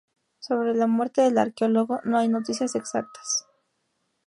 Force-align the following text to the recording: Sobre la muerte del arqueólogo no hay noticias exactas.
Sobre 0.39 0.73
la 0.73 0.87
muerte 0.87 1.21
del 1.21 1.37
arqueólogo 1.37 1.99
no 2.05 2.17
hay 2.17 2.27
noticias 2.27 2.73
exactas. 2.73 3.45